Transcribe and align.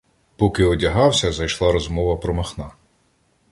Поки 0.37 0.63
одягався, 0.63 1.31
зайшла 1.31 1.71
розмова 1.71 2.17
про 2.17 2.33
Махна. 2.33 2.71